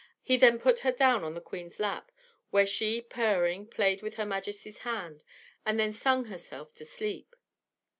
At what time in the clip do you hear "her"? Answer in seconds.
0.79-0.91, 4.15-4.25